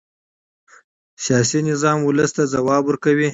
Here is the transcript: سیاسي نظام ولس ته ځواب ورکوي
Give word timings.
سیاسي 1.25 1.59
نظام 1.69 1.99
ولس 2.03 2.31
ته 2.37 2.43
ځواب 2.53 2.83
ورکوي 2.85 3.27